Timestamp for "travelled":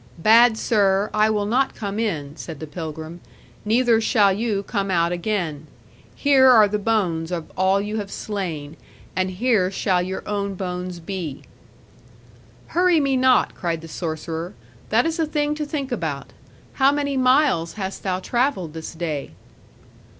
18.19-18.73